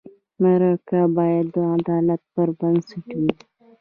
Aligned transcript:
مرکه 0.41 0.99
باید 1.15 1.45
د 1.55 1.57
عدالت 1.75 2.21
پر 2.33 2.47
بنسټ 2.59 3.05
وي. 3.19 3.29